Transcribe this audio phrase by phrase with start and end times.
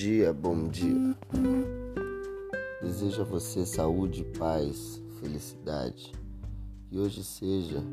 [0.00, 1.14] dia, bom dia.
[2.80, 6.14] Desejo a você saúde, paz, felicidade.
[6.88, 7.84] Que hoje seja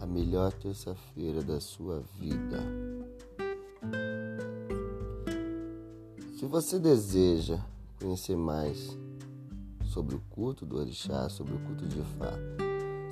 [0.00, 2.58] a melhor terça-feira da sua vida.
[6.38, 7.58] Se você deseja
[8.00, 8.96] conhecer mais
[9.84, 12.32] sobre o culto do Orixá, sobre o culto de Fá,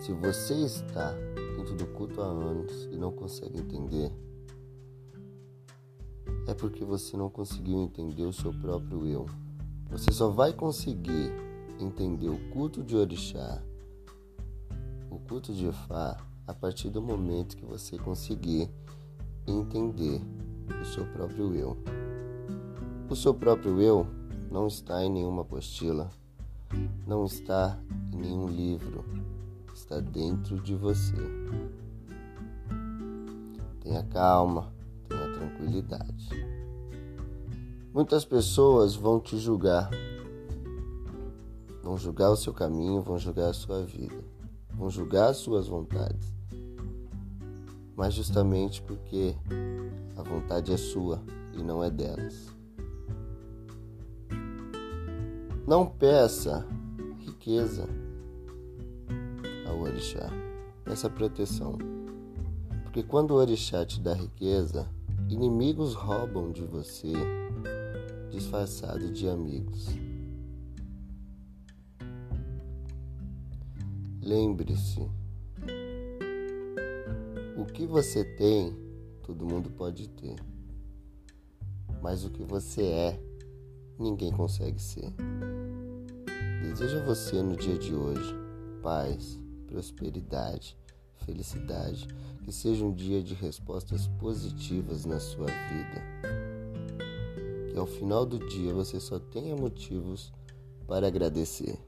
[0.00, 1.12] se você está
[1.58, 4.10] dentro do culto há anos e não consegue entender,
[6.46, 9.26] é porque você não conseguiu entender o seu próprio eu.
[9.90, 11.32] Você só vai conseguir
[11.80, 13.62] entender o culto de Orixá,
[15.10, 16.16] o culto de Fá,
[16.46, 18.68] a partir do momento que você conseguir
[19.46, 20.20] entender
[20.80, 21.78] o seu próprio eu.
[23.08, 24.06] O seu próprio eu
[24.50, 26.10] não está em nenhuma apostila,
[27.06, 27.78] não está
[28.12, 29.04] em nenhum livro,
[29.74, 31.14] está dentro de você.
[33.80, 34.73] Tenha calma,
[35.34, 36.28] tranquilidade.
[37.92, 39.90] Muitas pessoas vão te julgar,
[41.82, 44.24] vão julgar o seu caminho, vão julgar a sua vida,
[44.72, 46.34] vão julgar as suas vontades.
[47.94, 49.36] Mas justamente porque
[50.16, 52.52] a vontade é sua e não é delas.
[55.66, 56.66] Não peça
[57.20, 57.88] riqueza
[59.68, 60.28] ao orixá,
[60.84, 61.78] peça proteção.
[62.82, 64.88] Porque quando o orixá te dá riqueza,
[65.28, 67.12] inimigos roubam de você
[68.30, 69.88] disfarçado de amigos.
[74.20, 75.00] Lembre-se,
[77.56, 78.74] o que você tem,
[79.22, 80.36] todo mundo pode ter.
[82.02, 83.20] Mas o que você é,
[83.98, 85.12] ninguém consegue ser.
[86.62, 88.44] Desejo a você no dia de hoje
[88.84, 90.76] paz, prosperidade,
[91.24, 92.08] felicidade,
[92.44, 96.02] que seja um dia de respostas positivas na sua vida.
[97.70, 100.32] Que ao final do dia você só tenha motivos
[100.86, 101.78] para agradecer.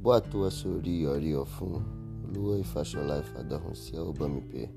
[0.00, 1.82] Boa tua suri oriofum,
[2.34, 4.70] lua e facholai fadarrum ciel bamipe.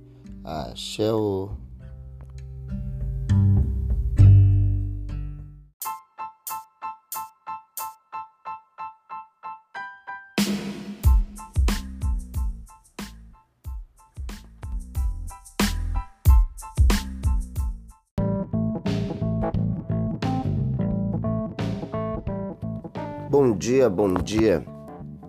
[23.33, 24.63] Bom dia, bom dia.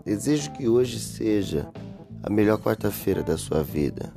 [0.04, 1.66] Desejo que hoje seja
[2.22, 4.12] a melhor quarta-feira da sua vida.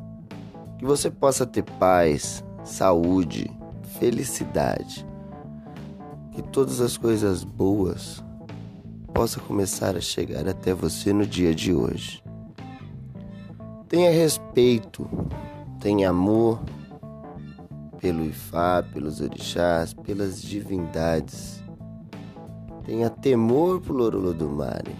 [0.77, 3.49] Que você possa ter paz, saúde,
[3.97, 5.07] felicidade.
[6.33, 8.21] Que todas as coisas boas
[9.13, 12.21] possam começar a chegar até você no dia de hoje.
[13.87, 15.09] Tenha respeito,
[15.79, 16.59] tenha amor
[18.01, 21.65] pelo Ifá, pelos orixás, pelas divindades
[22.87, 24.95] Tenha temor por Orolodumare.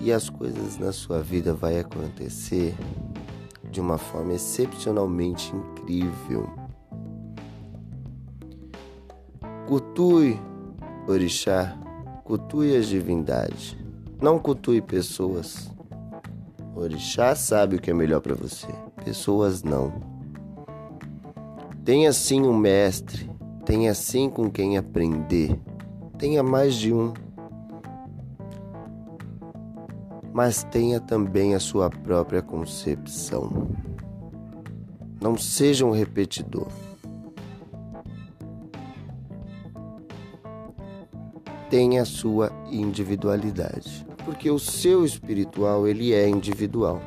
[0.00, 2.74] E as coisas na sua vida vai acontecer
[3.70, 6.48] de uma forma excepcionalmente incrível.
[9.66, 10.40] Cultue
[11.06, 11.78] orixá,
[12.24, 13.76] cultue as divindades,
[14.18, 15.70] não cultue pessoas.
[16.74, 18.68] Orixá sabe o que é melhor para você,
[19.04, 19.92] pessoas não.
[21.84, 23.30] Tenha sim um mestre,
[23.68, 25.60] Tenha sim com quem aprender.
[26.16, 27.12] Tenha mais de um.
[30.32, 33.68] Mas tenha também a sua própria concepção.
[35.20, 36.68] Não seja um repetidor.
[41.68, 47.02] Tenha a sua individualidade, porque o seu espiritual ele é individual.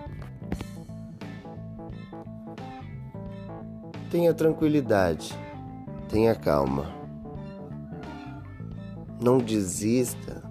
[4.12, 5.36] Tenha tranquilidade
[6.12, 6.88] Tenha calma.
[9.22, 10.44] Não desista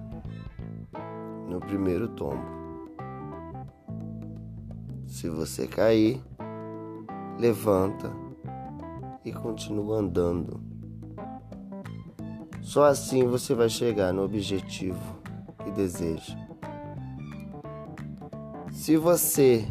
[1.46, 2.42] no primeiro tombo.
[5.06, 6.18] Se você cair,
[7.38, 8.10] levanta
[9.22, 10.62] e continua andando.
[12.62, 15.20] Só assim você vai chegar no objetivo
[15.62, 16.38] que deseja.
[18.72, 19.68] Se você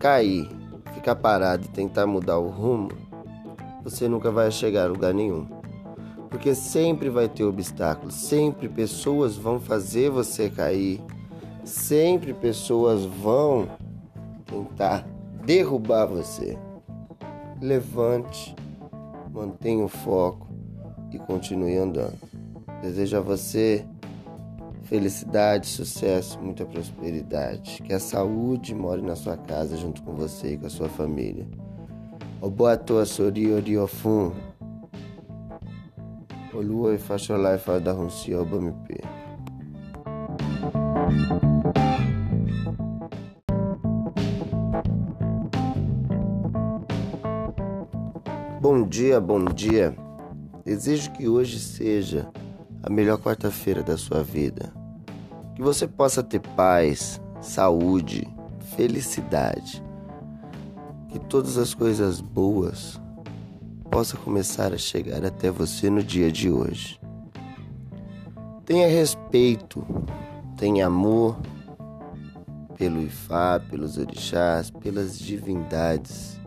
[0.00, 0.48] cair,
[0.94, 3.07] ficar parado e tentar mudar o rumo,
[3.90, 5.46] você nunca vai chegar a lugar nenhum.
[6.28, 11.00] Porque sempre vai ter obstáculos, sempre pessoas vão fazer você cair,
[11.64, 13.66] sempre pessoas vão
[14.44, 15.06] tentar
[15.44, 16.58] derrubar você.
[17.62, 18.54] Levante,
[19.32, 20.48] mantenha o foco
[21.10, 22.18] e continue andando.
[22.82, 23.86] Desejo a você
[24.82, 27.82] felicidade, sucesso, muita prosperidade.
[27.82, 31.46] Que a saúde more na sua casa junto com você e com a sua família
[32.40, 34.32] Oboato Asori Oriofun.
[36.54, 39.00] Olua e Fasholá e Fada Hunsi Obamipe.
[48.60, 49.96] Bom dia, bom dia.
[50.64, 52.28] Desejo que hoje seja
[52.84, 54.72] a melhor quarta-feira da sua vida.
[55.56, 58.28] Que você possa ter paz, saúde,
[58.76, 59.87] felicidade.
[61.08, 63.00] Que todas as coisas boas
[63.90, 67.00] possam começar a chegar até você no dia de hoje.
[68.64, 69.84] Tenha respeito,
[70.56, 71.36] tenha amor
[72.76, 76.38] pelo Ifá, pelos orixás, pelas divindades.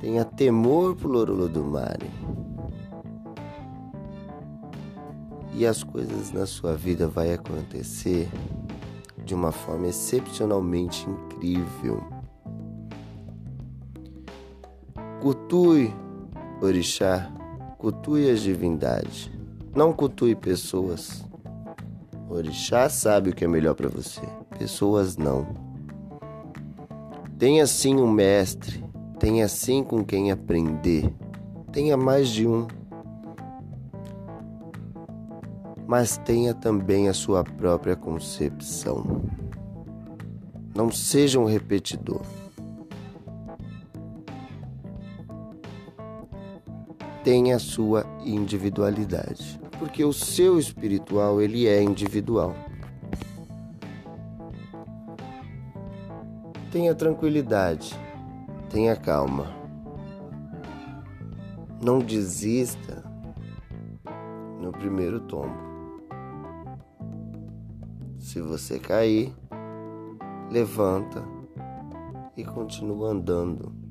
[0.00, 2.10] Tenha temor por Orolodumare.
[5.54, 8.28] E as coisas na sua vida vai acontecer
[9.24, 12.15] de uma forma excepcionalmente incrível.
[15.20, 15.92] Cultue
[16.60, 17.32] orixá,
[17.78, 19.30] cultue as divindades,
[19.74, 21.24] não cultue pessoas.
[22.28, 24.20] Orixá sabe o que é melhor para você,
[24.58, 25.46] pessoas não.
[27.38, 28.84] Tenha sim um mestre,
[29.18, 31.12] tenha sim com quem aprender,
[31.72, 32.66] tenha mais de um.
[35.86, 39.22] Mas tenha também a sua própria concepção.
[40.74, 42.22] Não seja um repetidor.
[47.26, 52.54] Tenha a sua individualidade, porque o seu espiritual ele é individual.
[56.70, 57.98] Tenha tranquilidade,
[58.70, 59.52] tenha calma.
[61.82, 63.02] Não desista
[64.60, 65.58] no primeiro tombo.
[68.20, 69.34] Se você cair,
[70.48, 71.24] levanta
[72.36, 73.85] e continua andando.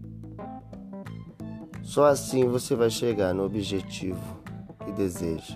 [1.85, 4.19] Só assim você vai chegar no objetivo
[4.83, 5.55] que deseja.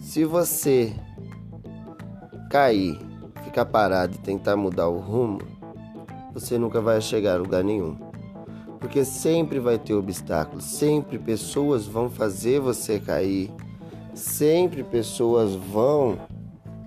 [0.00, 0.94] Se você
[2.50, 2.98] cair,
[3.44, 5.40] ficar parado e tentar mudar o rumo,
[6.32, 7.94] você nunca vai chegar a lugar nenhum.
[8.80, 13.50] Porque sempre vai ter obstáculos, sempre pessoas vão fazer você cair,
[14.14, 16.18] sempre pessoas vão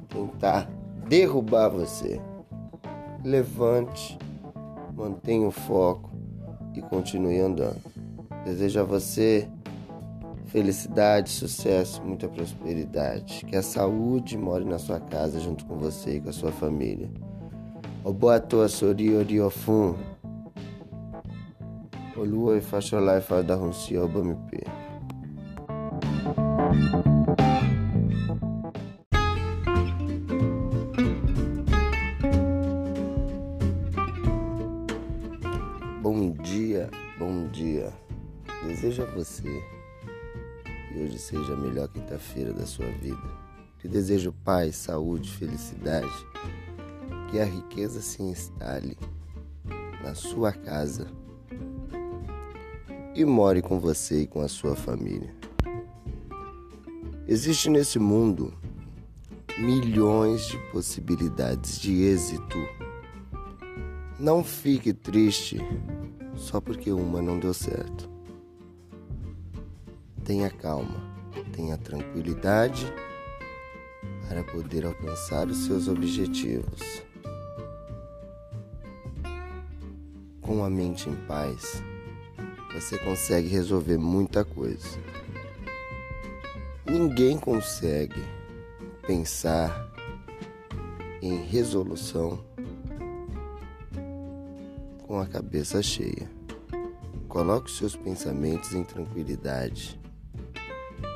[0.10, 0.68] tentar
[1.08, 2.20] derrubar você.
[3.24, 4.18] Levante,
[4.96, 6.15] mantenha o foco
[6.76, 7.82] e continue andando.
[8.44, 9.48] Desejo a você
[10.48, 13.46] felicidade, sucesso, muita prosperidade.
[13.46, 17.10] Que a saúde more na sua casa junto com você e com a sua família.
[18.04, 19.96] Oboato Sori Oriofun.
[22.16, 24.64] Olua e Fasholá e Fada Hunsi Obamipe.
[36.06, 37.92] Bom dia, bom dia.
[38.64, 39.64] Desejo a você
[40.88, 43.28] que hoje seja a melhor quinta-feira da sua vida.
[43.80, 46.14] Te desejo paz, saúde, felicidade.
[47.32, 48.96] Que a riqueza se instale
[50.04, 51.08] na sua casa
[53.16, 55.34] e more com você e com a sua família.
[57.28, 58.54] Existe nesse mundo
[59.58, 62.60] milhões de possibilidades de êxito.
[64.20, 65.60] Não fique triste
[66.36, 68.10] só porque uma não deu certo.
[70.24, 71.02] Tenha calma,
[71.54, 72.86] tenha tranquilidade
[74.28, 77.04] para poder alcançar os seus objetivos.
[80.42, 81.82] Com a mente em paz,
[82.74, 85.00] você consegue resolver muita coisa.
[86.86, 88.22] Ninguém consegue
[89.08, 89.92] pensar
[91.22, 92.44] em resolução
[95.16, 96.30] com a cabeça cheia.
[97.30, 99.98] Coloque seus pensamentos em tranquilidade.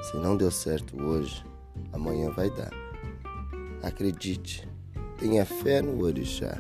[0.04, 1.44] Se não deu certo hoje,
[1.92, 2.72] amanhã vai dar.
[3.84, 4.66] Acredite,
[5.18, 6.58] tenha fé no Orixá,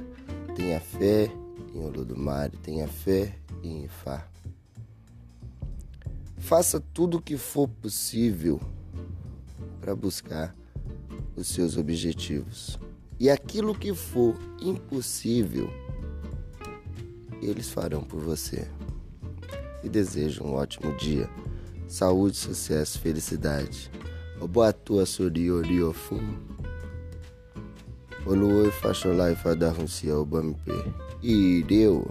[0.53, 1.31] tenha fé
[1.73, 4.27] em Olodumare, tenha fé em Ifá.
[6.39, 8.59] Faça tudo o que for possível
[9.79, 10.53] para buscar
[11.37, 12.77] os seus objetivos.
[13.17, 15.69] E aquilo que for impossível,
[17.41, 18.67] eles farão por você.
[19.83, 21.29] E desejo um ótimo dia.
[21.87, 23.89] Saúde, sucesso, felicidade.
[24.39, 26.37] Oboatua sori oriofum.
[28.25, 30.71] Oluoi fasholai fadarunsia obampe.
[31.23, 32.07] Ireu.